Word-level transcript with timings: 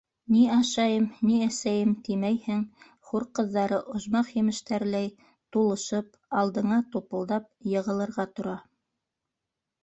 Ни 0.35 0.43
ашайым, 0.59 1.03
ни 1.31 1.35
әсәйем 1.47 1.91
тимәйһең, 2.07 2.63
хур 3.09 3.25
ҡыҙҙары, 3.39 3.77
ожмах 3.99 4.31
емештәреләй 4.41 5.11
тулышып, 5.57 6.19
алдыңа 6.43 6.81
тупылдап 6.97 7.47
йығылырға 7.75 8.27
тора. 8.41 8.59